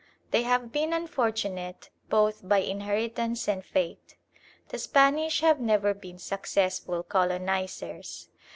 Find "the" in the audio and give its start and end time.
4.69-4.79